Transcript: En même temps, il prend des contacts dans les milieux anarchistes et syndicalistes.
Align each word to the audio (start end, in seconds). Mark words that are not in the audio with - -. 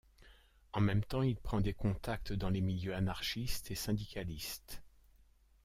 En 0.73 0.81
même 0.81 1.03
temps, 1.03 1.21
il 1.21 1.35
prend 1.35 1.61
des 1.61 1.75
contacts 1.75 2.33
dans 2.33 2.49
les 2.49 2.61
milieux 2.61 2.95
anarchistes 2.95 3.69
et 3.69 3.75
syndicalistes. 3.75 4.81